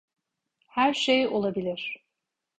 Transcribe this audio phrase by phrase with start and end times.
[0.69, 2.05] Her şey olabilir.